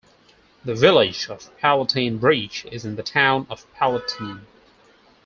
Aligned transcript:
The 0.65 0.73
Village 0.73 1.29
of 1.29 1.55
Palatine 1.59 2.17
Bridge 2.17 2.65
is 2.71 2.85
in 2.85 2.95
the 2.95 3.03
Town 3.03 3.45
of 3.51 3.71
Palatine. 3.75 4.47